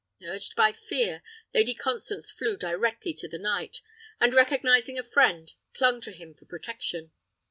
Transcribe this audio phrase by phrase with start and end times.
[0.25, 1.21] Urged by fear,
[1.53, 3.81] Lady Constance flew directly to the knight,
[4.19, 7.11] and recognising a friend, clung to him for protection.